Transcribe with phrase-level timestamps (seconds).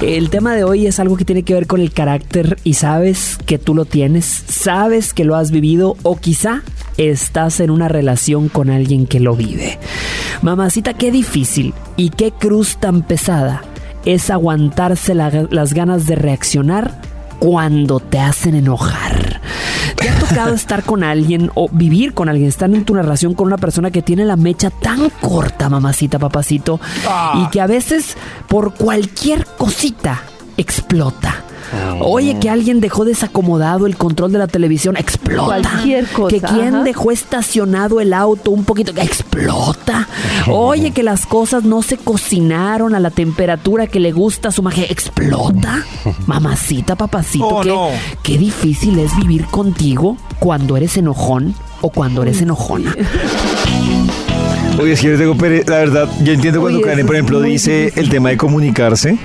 [0.00, 3.38] El tema de hoy es algo que tiene que ver con el carácter y sabes
[3.46, 6.62] que tú lo tienes, sabes que lo has vivido o quizá
[6.96, 9.78] estás en una relación con alguien que lo vive.
[10.42, 13.62] Mamacita, qué difícil y qué cruz tan pesada
[14.04, 17.00] es aguantarse la- las ganas de reaccionar
[17.38, 19.40] cuando te hacen enojar.
[20.06, 23.48] ¿Te ha tocado estar con alguien o vivir con alguien, estar en tu relación con
[23.48, 26.78] una persona que tiene la mecha tan corta, mamacita, papacito,
[27.34, 28.16] y que a veces
[28.46, 30.22] por cualquier cosita
[30.56, 31.42] explota?
[32.00, 35.44] Oye, que alguien dejó desacomodado el control de la televisión, explota.
[35.62, 36.84] Cualquier cosa, Que quien ajá.
[36.84, 40.08] dejó estacionado el auto un poquito, explota.
[40.48, 44.62] Oye, que las cosas no se cocinaron a la temperatura que le gusta a su
[44.62, 45.84] magia, explota.
[46.26, 47.88] Mamacita, papacito, Oh, qué, no.
[48.22, 52.94] qué difícil es vivir contigo cuando eres enojón o cuando eres enojona.
[54.78, 57.40] Oye, es que yo tengo pere- la verdad, yo entiendo cuando Uy, Karen, por ejemplo,
[57.40, 58.02] dice difícil.
[58.02, 59.16] el tema de comunicarse,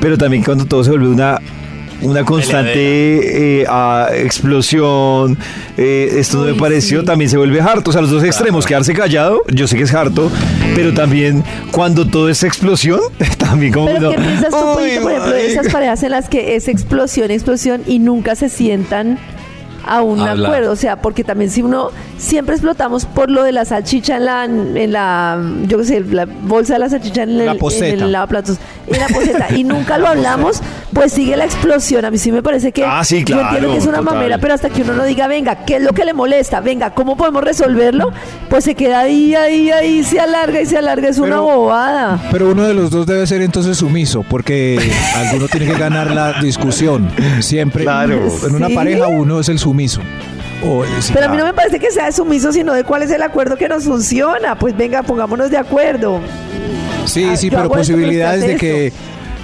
[0.00, 1.38] pero también cuando todo se vuelve una
[2.04, 5.38] una constante eh, ah, explosión,
[5.76, 7.06] eh, esto no me pareció, sí.
[7.06, 7.90] también se vuelve harto.
[7.90, 10.30] O sea, los dos extremos, quedarse callado, yo sé que es harto,
[10.74, 13.00] pero también cuando todo es explosión,
[13.38, 15.52] también como Pero no, ¿qué piensas tú, "Uy, Pollito, por ejemplo, de madre".
[15.52, 19.18] esas parejas en las que es explosión, explosión y nunca se sientan
[19.86, 20.72] a un acuerdo?
[20.72, 24.44] O sea, porque también si uno siempre explotamos por lo de la salchicha en la,
[24.44, 28.12] en la yo qué sé, la bolsa de la salchicha en el, La en el
[28.12, 30.60] lavaplatos, en la poseta, y nunca lo hablamos,
[30.92, 32.04] pues sigue la explosión.
[32.04, 34.14] A mí sí me parece que Ah, sí, yo entiendo que es una total.
[34.14, 36.60] mamera, pero hasta que uno no diga, venga, ¿qué es lo que le molesta?
[36.60, 38.12] Venga, ¿cómo podemos resolverlo?
[38.48, 42.18] Pues se queda ahí, ahí, ahí, se alarga y se alarga, es una bobada.
[42.30, 44.78] Pero uno de los dos debe ser entonces sumiso, porque
[45.16, 47.10] alguno tiene que ganar la discusión.
[47.40, 47.82] Siempre.
[47.84, 48.20] Claro.
[48.46, 48.74] En una Sí.
[48.74, 49.73] pareja uno es el sumiso.
[50.64, 53.10] O, eh, Pero a mí no me parece que sea sumiso, sino de cuál es
[53.10, 54.56] el acuerdo que nos funciona.
[54.58, 56.20] Pues venga, pongámonos de acuerdo.
[57.04, 58.92] Sí, Ah, sí, pero posibilidades de que,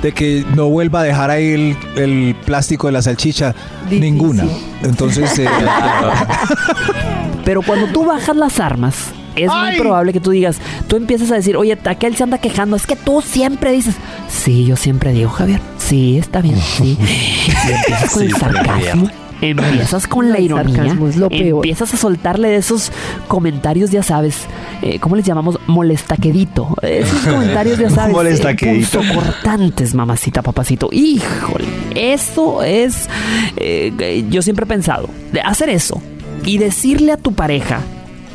[0.03, 4.00] de que no vuelva a dejar ahí el, el plástico de la salchicha, Difícil.
[4.00, 4.45] ninguna.
[4.83, 5.47] Entonces, eh,
[7.44, 8.94] Pero cuando tú bajas las armas,
[9.37, 12.77] es muy probable que tú digas, tú empiezas a decir, oye, aquel se anda quejando,
[12.77, 13.94] es que tú siempre dices,
[14.28, 16.97] sí, yo siempre digo, Javier, sí, está bien, sí.
[17.69, 19.10] Y empiezas con el sarcasmo.
[19.41, 21.65] Empiezas con la ironía, sarcasmo es lo peor.
[21.65, 22.93] empiezas a soltarle de esos
[23.28, 24.47] comentarios, ya sabes,
[24.83, 25.59] eh, ¿cómo les llamamos?
[25.67, 26.77] Molestaquedito.
[26.83, 29.01] Esos comentarios, ya sabes, Molestaquedito.
[29.01, 30.89] eh, cortantes, mamacita, papacito.
[30.93, 31.65] Híjole,
[31.95, 33.09] eso es,
[33.56, 36.01] eh, eh, yo siempre he pensado, de hacer eso
[36.45, 37.81] y decirle a tu pareja,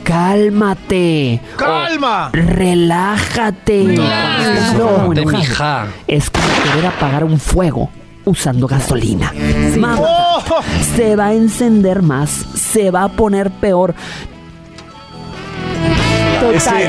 [0.03, 1.41] cálmate.
[1.57, 2.29] ¡Calma!
[2.33, 3.83] o relájate.
[3.83, 5.49] No, de enojarse.
[5.49, 5.87] mija.
[6.07, 7.89] Es como querer apagar un fuego
[8.25, 9.31] usando gasolina.
[9.77, 9.99] Mamá,
[10.95, 13.93] se va a encender más, se va a poner peor.
[16.39, 16.81] Total.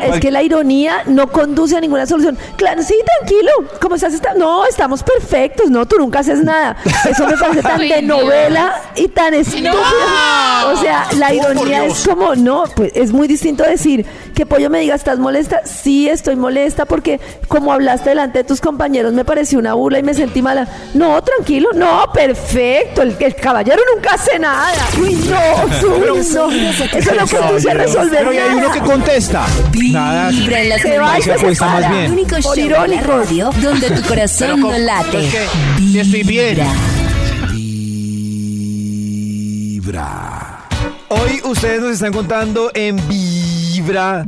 [0.00, 2.38] Es Es que- que, la ironía no conduce a ninguna solución.
[2.56, 3.50] Claro, sí, tranquilo.
[3.80, 4.14] ¿Cómo estás?
[4.14, 5.70] Está- No, estamos perfectos.
[5.70, 6.76] No, tú nunca haces nada.
[7.08, 9.72] Eso me parece tan de novela y tan estúpido.
[10.72, 14.80] O sea, la ironía es como, no, pues es muy distinto decir que Pollo me
[14.80, 15.62] diga, ¿estás molesta?
[15.64, 20.02] Sí, estoy molesta porque como hablaste delante de tus compañeros me pareció una burla y
[20.02, 20.66] me sentí mala.
[20.94, 21.68] No, tranquilo.
[21.74, 23.02] No, perfecto.
[23.02, 24.72] El, el caballero nunca hace nada.
[25.00, 25.38] Uy, no.
[26.14, 26.48] Uy, no.
[26.48, 26.48] Eso
[27.14, 29.46] no conduce a resolver pero hay uno que contesta.
[29.90, 30.28] Nada.
[30.30, 32.12] Vibra en las Se va y se se más bien.
[32.12, 35.30] Único Por show de la radio donde tu corazón no late.
[39.82, 40.68] Vibra.
[41.08, 42.96] Hoy ustedes nos están contando en
[43.82, 44.24] Vibra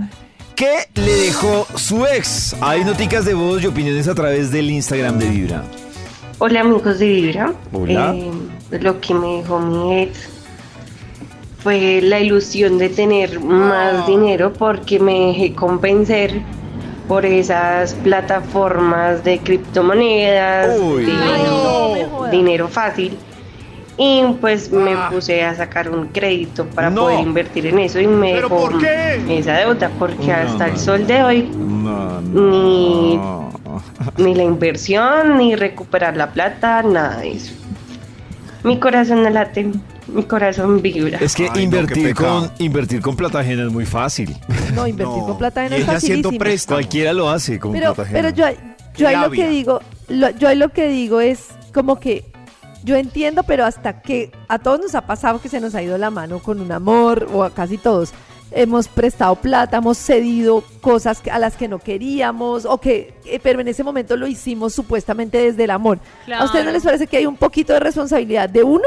[0.57, 2.57] qué le dejó su ex.
[2.61, 5.63] Hay noticas de voz y opiniones a través del Instagram de Vibra.
[6.41, 7.53] Hola amigos de Vibra.
[7.73, 8.15] Hola.
[8.17, 8.33] Eh,
[8.81, 10.29] lo que me dijo mi ex
[11.63, 16.43] fue la ilusión de tener más dinero porque me dejé convencer
[17.07, 21.05] por esas plataformas de criptomonedas, Uy.
[21.05, 23.17] de no dinero fácil.
[23.97, 27.03] Y pues me puse a sacar un crédito para No.
[27.03, 28.69] poder invertir en eso y me dejó
[29.29, 33.53] esa deuda porque hasta el sol de hoy No, Ni- no.
[34.17, 37.53] ni la inversión, ni recuperar la plata, nada de eso.
[38.65, 39.71] Mi corazón no late,
[40.09, 41.19] mi corazón vibra.
[41.21, 44.35] Es que Ay, invertir, con, invertir con plata ajena es muy fácil.
[44.75, 45.27] No, invertir No.
[45.27, 46.39] con plata Y es facilísimo.
[46.67, 48.51] Cualquiera lo hace con Pero, plata pero ajena.
[48.53, 48.59] yo,
[48.97, 52.25] yo ahí lo que digo, lo- yo ahí lo que digo es como que
[52.85, 55.97] yo entiendo, pero hasta que a todos nos ha pasado que se nos ha ido
[55.97, 58.13] la mano con un amor, o a casi todos.
[58.51, 63.61] Hemos prestado plata, hemos cedido cosas a las que no queríamos, o que, eh, pero
[63.61, 65.99] en ese momento lo hicimos supuestamente desde el amor.
[66.33, 68.85] ¿A ustedes no les parece que hay un poquito de responsabilidad de uno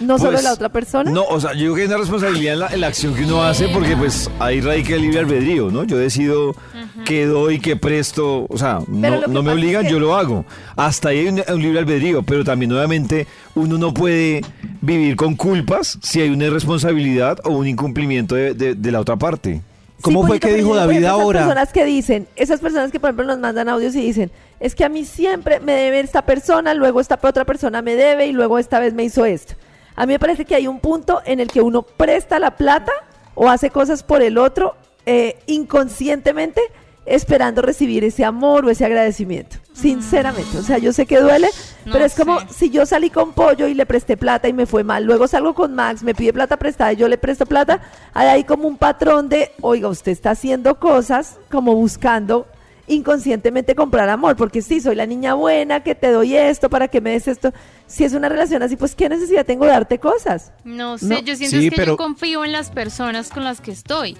[0.00, 1.10] ¿No solo Pues, la otra persona?
[1.10, 3.24] No, o sea, yo creo que hay una responsabilidad en la, en la acción que
[3.24, 5.84] uno hace porque pues ahí radica el libre albedrío, ¿no?
[5.84, 6.56] Yo decido
[7.04, 10.44] qué doy, qué presto, o sea, no, no me es obligan, que- yo lo hago.
[10.76, 14.42] Hasta ahí hay un, un libre albedrío, pero también obviamente uno no puede
[14.80, 19.16] vivir con culpas si hay una irresponsabilidad o un incumplimiento de, de- de la otra
[19.16, 19.60] parte.
[20.00, 21.38] ¿Cómo fue que dijo David ejemplo, ahora?
[21.38, 24.74] Esas personas que dicen, esas personas que por ejemplo nos mandan audios y dicen, es
[24.74, 28.32] que a mí siempre me debe esta persona, luego esta otra persona me debe y
[28.32, 29.54] luego esta vez me hizo esto.
[29.96, 32.92] A mí me parece que hay un punto en el que uno presta la plata
[33.34, 34.74] o hace cosas por el otro
[35.06, 36.60] eh, inconscientemente
[37.04, 39.56] esperando recibir ese amor o ese agradecimiento.
[39.72, 41.48] Sinceramente, o sea, yo sé que duele,
[41.84, 42.46] No pero es como sé.
[42.50, 45.52] si yo salí con pollo y le presté plata y me fue mal, luego salgo
[45.54, 47.80] con Max, me pide plata prestada y yo le presto plata,
[48.14, 52.46] hay ahí como un patrón de, oiga, usted está haciendo cosas como buscando
[52.86, 57.00] inconscientemente comprar amor, porque sí, soy la niña buena que te doy esto para que
[57.00, 57.52] me des esto.
[57.86, 60.52] Si es una relación así, pues qué necesidad tengo de darte cosas.
[60.64, 61.18] No sé, No.
[61.20, 64.16] yo siento Sí, es que pero- yo confío en las personas con las que estoy.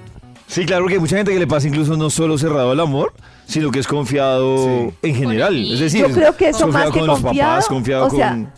[0.47, 3.15] Sí, claro que hay mucha gente que le pasa incluso no solo cerrado al amor,
[3.47, 5.57] sino que es confiado en general.
[5.73, 8.11] Es decir, Yo creo que eso confiado más que con los confiado, papás, confiado o
[8.11, 8.53] sea, con...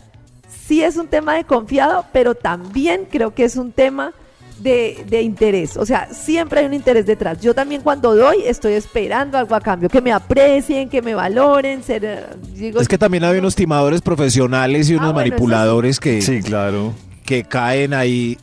[0.67, 4.11] sí es un tema de confiado, pero también creo que es un tema
[4.59, 5.77] de, de interés.
[5.77, 7.39] O sea, siempre hay un interés detrás.
[7.41, 11.83] Yo también cuando doy estoy esperando algo a cambio, que me aprecien, que me valoren,
[11.83, 12.23] ser, eh,
[12.53, 16.41] digo, Es que también hay unos timadores profesionales y Ah, unos bueno, manipuladores que, Sí,
[16.41, 16.93] claro.
[17.25, 18.37] que caen ahí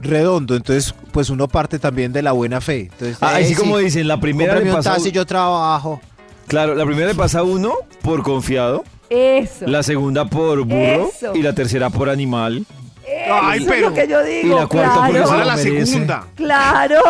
[0.00, 0.54] redondo.
[0.56, 2.82] Entonces, pues uno parte también de la buena fe.
[2.92, 4.92] Entonces, Ah, eh, así sí, como dicen, la primera cómprame le un pasa...
[4.94, 6.00] taxi, yo trabajo.
[6.46, 9.66] Claro, la primera le pasa a uno por confiado, eso.
[9.66, 11.34] la segunda por burro Eso.
[11.34, 12.64] y la tercera por animal.
[13.26, 14.46] Eso Ay, es pero- lo que yo digo.
[14.46, 15.86] y la cuarta claro, porque se Ahora lo la merece.
[15.86, 16.26] segunda.
[16.34, 17.02] claro.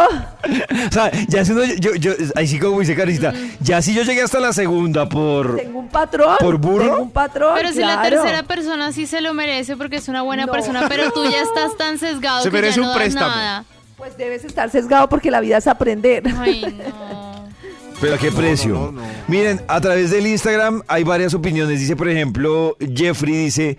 [0.89, 4.03] O sea, ya si uno, yo, yo, ahí sí como dice Carita, ya si yo
[4.03, 5.57] llegué hasta la segunda por...
[5.57, 6.37] Tengo un patrón.
[6.39, 6.85] ¿Por burro?
[6.85, 7.53] Tengo un patrón.
[7.57, 10.53] Pero si la tercera persona sí se lo merece porque es una buena No.
[10.53, 13.27] persona, pero tú ya estás tan sesgado Se que merece ya un no préstamo.
[13.29, 13.65] nada.
[13.97, 16.23] Pues debes estar sesgado porque la vida es aprender.
[16.39, 17.49] Ay, no.
[18.01, 18.75] ¿Pero a qué precio?
[18.75, 19.03] no, no.
[19.27, 21.81] Miren, a través del Instagram hay varias opiniones.
[21.81, 23.77] Dice, por ejemplo, Jeffrey dice,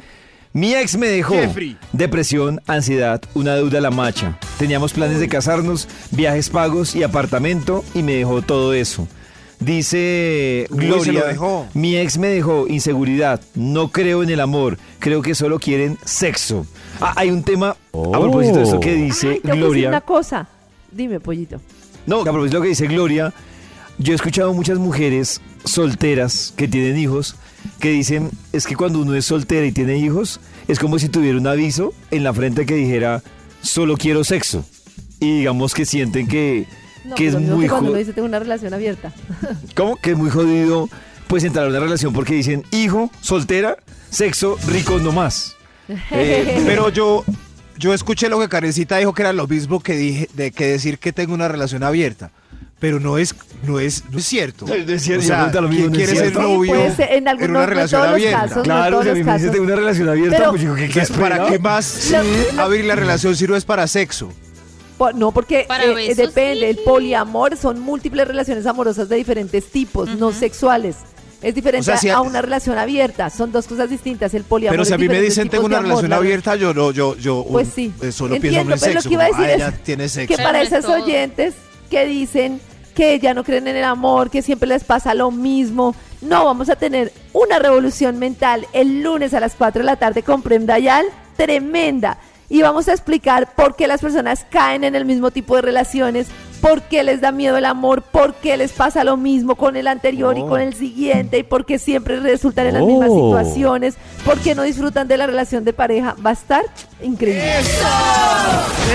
[0.54, 1.78] mi ex me dejó Jeffrey.
[1.94, 4.38] depresión, ansiedad, una deuda a la macha.
[4.58, 9.08] Teníamos planes de casarnos, viajes pagos y apartamento y me dejó todo eso.
[9.60, 11.68] Dice Gloria, lo dejó.
[11.74, 16.66] mi ex me dejó inseguridad, no creo en el amor, creo que solo quieren sexo.
[17.02, 19.90] Ah, hay un tema a propósito de esto que dice Ay, tengo que decir Gloria.
[19.90, 20.48] una cosa.
[20.92, 21.60] Dime, pollito.
[22.06, 23.34] No, a propósito de lo que dice Gloria,
[24.00, 27.36] yo he escuchado muchas mujeres solteras que tienen hijos
[27.80, 31.38] que dicen, es que cuando uno es soltera y tiene hijos, es como si tuviera
[31.38, 33.22] un aviso en la frente que dijera,
[33.62, 34.66] solo quiero sexo.
[35.20, 36.66] Y digamos que sienten que,
[37.04, 39.14] No, que es muy que cuando uno dice tengo una relación abierta.
[39.76, 39.98] ¿cómo?
[39.98, 40.90] Que es muy jodido
[41.28, 43.78] pues entrar a una relación porque dicen, hijo, soltera,
[44.10, 45.58] sexo, rico, no más.
[46.12, 47.26] Eh, pero yo,
[47.78, 51.00] yo escuché lo que Karencita dijo que era lo mismo que dije, de que decir
[51.00, 52.32] que tengo una relación abierta.
[52.80, 54.66] Pero no es, no es, no es cierto.
[54.66, 57.50] No es cierto, O sea, lo mismo, ¿quién no quiere ser novio ser, en algunos-
[57.50, 58.48] una no en relación todos los abierta?
[58.48, 58.64] casos.
[58.64, 59.52] Claro, todos si a mí los me dice casos.
[59.52, 62.24] tengo una relación abierta, Pero- pues digo, ¿qué, qué Entonces, ¿para qué más Lo-
[62.56, 64.30] lo- abrir la relación si no es para sexo?
[65.16, 66.60] No, porque Para eh, besos, depende.
[66.60, 66.66] sí.
[66.66, 70.96] El poliamor son múltiples relaciones amorosas de diferentes tipos, no sexuales.
[71.42, 73.30] Es diferente O sea, si a, a- una relación abierta.
[73.30, 74.34] Son dos cosas distintas.
[74.34, 76.56] El poliamor Pero si a mí me dicen tengo de una amor, relación la- abierta,
[76.58, 77.94] yo no, yo, yo Pues um, sí.
[78.02, 79.10] eh, solo Entiendo, pienso en pero lo sexo.
[79.10, 80.36] que iba a decir "Ah, es ella tiene sexo.
[80.36, 81.54] que para esos oyentes
[81.90, 82.60] que dicen
[83.00, 85.96] que ya no creen en el amor, que siempre les pasa lo mismo.
[86.20, 90.22] No, vamos a tener una revolución mental el lunes a las 4 de la tarde
[90.22, 91.06] con Prem Dayal,
[91.38, 92.18] tremenda.
[92.50, 96.28] Y vamos a explicar por qué las personas caen en el mismo tipo de relaciones,
[96.62, 99.88] por qué les da miedo el amor, por qué les pasa lo mismo con el
[99.88, 104.40] anterior y con el siguiente, y por qué siempre resultan en las mismas situaciones, por
[104.40, 106.16] qué no disfrutan de la relación de pareja.
[106.26, 106.64] Va a estar
[107.02, 107.60] increíble.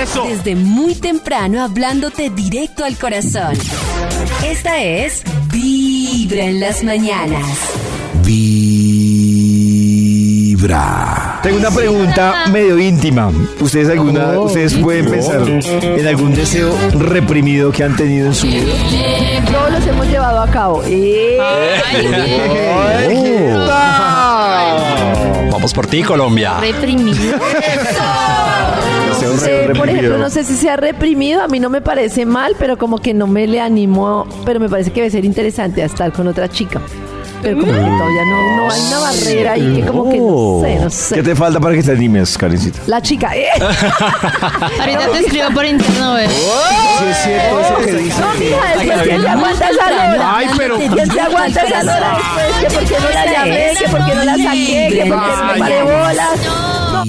[0.02, 0.24] Eso.
[0.26, 3.56] Desde muy temprano hablándote directo al corazón.
[4.44, 7.58] Esta es Vibra en las mañanas.
[8.24, 9.73] Vibra.
[11.42, 13.30] Tengo una pregunta medio íntima.
[13.60, 18.46] Ustedes alguna, Oh, ustedes pueden pensar en algún deseo reprimido que han tenido en su
[18.46, 18.72] vida.
[19.52, 20.82] Todos los hemos llevado a cabo.
[20.86, 21.38] ¡Eh!
[21.38, 22.02] Ay,
[23.22, 25.50] ¿qué tal?
[25.52, 26.58] Vamos por ti, Colombia.
[26.60, 27.38] Reprimido.
[29.08, 32.24] Deseo Eh, por ejemplo, no sé si se ha reprimido, a mí no me parece
[32.26, 35.82] mal, pero como que no me le animo, pero me parece que debe ser interesante
[35.82, 36.80] a estar con otra chica.
[37.44, 40.76] Pero como que todavía no, no hay una barrera ahí que como que no sé,
[40.76, 41.22] no ¿Qué sé.
[41.22, 42.80] te falta para que te animes, Karencita?
[42.86, 43.48] La chica, ¿eh?
[44.80, 46.30] Ahorita te escribo por interno, a ver.
[46.30, 50.36] Si es cierto eso que dice No, mira, después que se aguanta esa lora.
[50.36, 52.46] Ay, pero- ¿Quién se aguanta esa lora después?
[52.60, 55.30] Que por qué no la llamé, que por qué no la saqué, que por qué
[55.36, 57.04] no me paré bolas.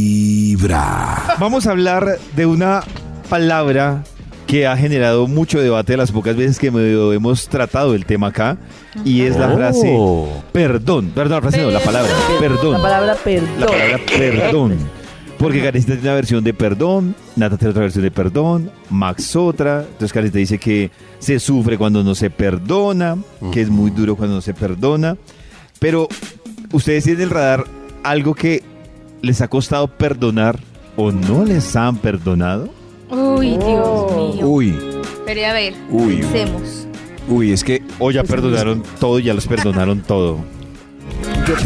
[0.00, 1.36] Vibra.
[1.38, 2.82] Vamos a hablar de una
[3.28, 4.02] palabra
[4.50, 8.58] que ha generado mucho debate las pocas veces que hemos tratado el tema acá
[9.04, 9.96] y es la frase
[10.50, 11.12] perdón.
[11.14, 12.72] Perdón, la frase no, la palabra perdón.
[12.72, 13.60] La palabra perdón.
[13.60, 14.78] La palabra perdón.
[15.38, 19.82] Porque Karencita tiene una versión de perdón, Nata tiene otra versión de perdón, Max otra.
[19.82, 20.90] Entonces Karencita dice que
[21.20, 23.18] se sufre cuando no se perdona,
[23.52, 25.16] que es muy duro cuando no se perdona.
[25.78, 26.08] Pero
[26.72, 27.66] ustedes tienen en el radar
[28.02, 28.64] algo que
[29.22, 30.58] les ha costado perdonar
[30.96, 32.79] o no les han perdonado.
[33.40, 34.46] Uy, Dios mío.
[34.46, 34.78] Uy,
[35.24, 36.16] Pero a ver, Uy.
[36.18, 36.86] pensemos.
[37.28, 40.36] uy, es que O ya perdonaron todo, ya los perdonaron todo.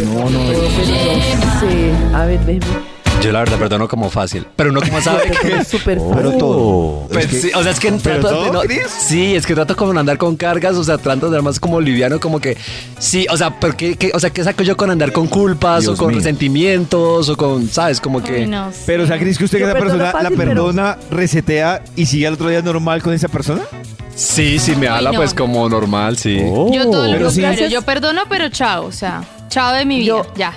[0.04, 0.38] no, no.
[1.60, 2.83] Sí, a ver, déjeme.
[3.24, 4.46] Yo la verdad perdono como fácil.
[4.56, 5.60] Pero uno como sabe Pero que...
[5.62, 6.38] es súper Pero fácil.
[6.38, 7.08] todo.
[7.12, 8.82] Pues Es que- sí, o sea, es que trato todo, de no- Cris?
[8.88, 11.42] Sí, es que trato como de no andar con cargas, o sea, trato de ser
[11.42, 12.56] más como liviano, como que
[12.98, 15.94] sí, o sea, porque qué, o sea, ¿qué saco yo con andar con culpas Dios
[15.94, 16.18] o con mío.
[16.18, 18.70] resentimientos o con, sabes, como que no.
[18.86, 22.06] Pero, o sea, ¿crees que usted que Yo esa persona la pero- perdona, resetea y
[22.06, 23.62] sigue al otro día normal con esa persona?
[24.16, 25.18] sí, sí me habla no.
[25.18, 26.36] pues como normal, sí.
[26.38, 27.40] Yo todo lo Pero sí.
[27.42, 30.52] contrario, yo perdono, pero chao, o sea, chao de mi vida, Yo- ya.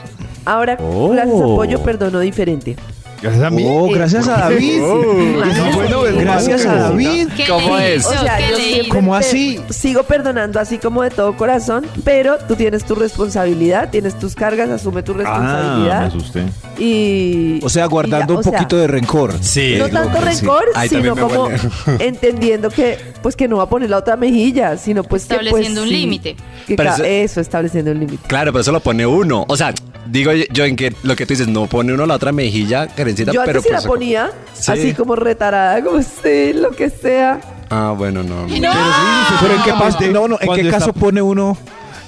[0.48, 2.76] Ahora, gracias a Pollo, perdono diferente.
[3.20, 3.64] Gracias a mí.
[3.68, 4.80] Oh, gracias a David.
[4.80, 6.22] No, bueno, ¿verdad?
[6.24, 7.30] Gracias a David.
[7.36, 8.06] ¿Qué ¿Cómo es?
[8.06, 8.90] O sea, ¿Qué yo?
[8.94, 9.60] ¿Cómo así?
[9.72, 14.70] Sigo perdonando así como de todo corazón, pero tú tienes tu responsabilidad, tienes tus cargas,
[14.70, 16.44] asume tu Ah, me responsabilidad asusté.
[16.78, 17.60] y...
[17.64, 19.34] O sea, guardando y un o sea, poquito de rencor.
[19.42, 19.78] Sí.
[19.80, 21.50] No tanto rencor, sino me como
[22.00, 25.46] entendiendo que pues que no va a poner la otra mejilla, sino pues que, pues,
[25.48, 26.36] Estableciendo un sí, límite.
[26.68, 28.28] eso- eso, estableciendo un límite.
[28.28, 29.44] Claro, pero eso lo pone uno.
[29.48, 29.74] O sea,
[30.10, 33.32] digo yo en que lo que tú dices, no pone uno la otra mejilla, Karencita,
[33.32, 34.72] Yo pero sí la pues, ponía Sí.
[34.72, 37.40] así como retarada, como sí, lo que sea.
[37.70, 38.46] Ah, bueno, no.
[38.48, 41.58] Pero en qué, pas- no, no, ¿en qué está- caso pone uno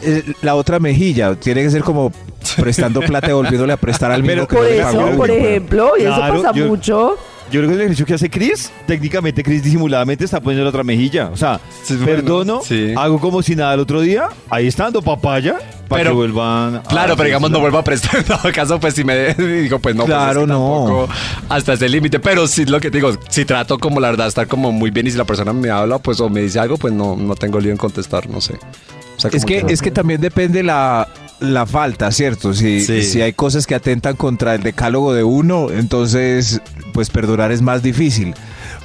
[0.02, 1.36] eh, la otra mejilla?
[1.36, 2.12] Tiene que ser como
[2.58, 5.18] prestando plata y volviéndole a prestar al mismo Pero que Por no le eso, pagó.
[5.18, 7.18] por ejemplo, y eso pasa yo- mucho.
[7.52, 10.84] Yo creo que el ejercicio que hace Chris, técnicamente Chris disimuladamente está poniendo la otra
[10.84, 11.30] mejilla.
[11.30, 12.94] O sea, Sí, bueno, perdono, sí.
[12.96, 16.76] hago como si nada el otro día, ahí estando papaya, para Pero- que vuelvan.
[16.76, 18.18] a- Claro, pero digamos, no a- vuelvo a prestar.
[18.20, 20.60] En todo caso, pues si me digo, pues no, pues, Claro, es que no.
[20.86, 21.10] tampoco
[21.50, 22.20] Hasta ese límite.
[22.20, 25.08] Pero sí, lo que te digo, si trato como la verdad, estar como muy bien
[25.08, 27.60] y si la persona me habla, pues o me dice algo, pues no, no tengo
[27.60, 28.54] lío en contestar, no sé.
[29.18, 31.08] O sea, Es que, es que también depende la,
[31.40, 32.54] la falta, ¿cierto?
[32.54, 33.04] Si, Sí.
[33.04, 36.62] si hay cosas que atentan contra el decálogo de uno, entonces,
[36.94, 38.34] pues perdonar es más difícil.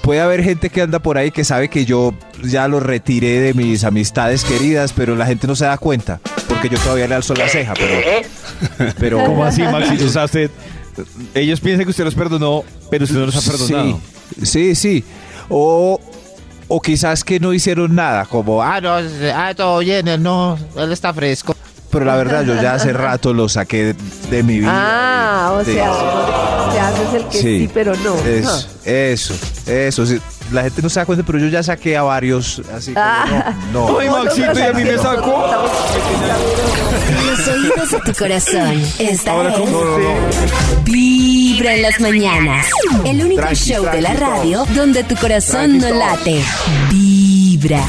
[0.02, 3.54] Puede haber gente que anda por ahí que sabe que yo ya lo retiré de
[3.54, 7.34] mis amistades queridas, pero la gente no se da cuenta, porque yo todavía le alzo
[7.34, 8.92] la ceja, pero...
[8.98, 10.02] pero ¿Cómo así, Maxi?
[10.04, 10.50] O sea, usted-
[11.34, 13.98] ellos piensan que usted los perdonó, pero usted no los ha perdonado.
[14.42, 15.04] Sí, sí, sí.
[15.48, 15.98] O,
[16.68, 18.94] o quizás que no hicieron nada, como, ah, no,
[19.34, 21.53] ah, todo bien, él no, él está fresco.
[21.94, 23.94] Pero la verdad, yo ya hace rato lo saqué de,
[24.30, 24.70] de mi vida.
[24.70, 28.14] Ah, o de- sea, uno te haces el que sí, pero no.
[28.26, 29.34] Eso, eso,
[29.66, 30.06] eso.
[30.06, 30.20] sí.
[30.52, 32.92] La gente no se da cuenta, pero yo ya saqué a varios así.
[32.92, 33.54] como, Ah.
[33.72, 33.98] no, no.
[34.00, 35.46] Ay, Maxito, y a mí me sacó.
[37.30, 38.82] Los oídos de tu corazón.
[38.98, 40.82] Esta Ahora, es ¿cómo sé?
[40.84, 42.66] Vibra en las mañanas.
[43.06, 46.44] El único Tranqui, show de la tranqui, radio donde tu corazón Tranqui, no late.
[46.90, 47.82] Vibra.